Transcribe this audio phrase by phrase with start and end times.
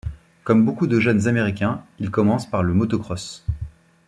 [0.43, 3.45] Comme beaucoup de jeunes Américains, il commence par le motocross.